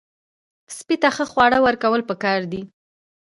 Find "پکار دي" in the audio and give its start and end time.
2.09-2.61